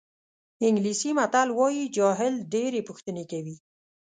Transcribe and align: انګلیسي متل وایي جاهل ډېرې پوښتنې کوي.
انګلیسي 0.67 1.09
متل 1.17 1.49
وایي 1.59 1.85
جاهل 1.97 2.33
ډېرې 2.53 2.81
پوښتنې 2.87 3.23
کوي. 3.31 3.55